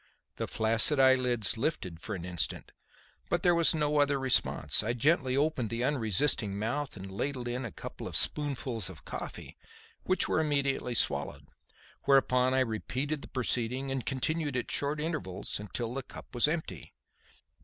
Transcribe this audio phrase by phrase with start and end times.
[0.37, 2.71] The flaccid eyelids lifted for an instant
[3.29, 4.81] but there was no other response.
[4.81, 9.59] I gently opened the unresisting mouth and ladled in a couple of spoonfuls of coffee,
[10.01, 11.45] which were immediately swallowed;
[12.05, 16.95] whereupon I repeated the proceeding and continued at short intervals until the cup was empty.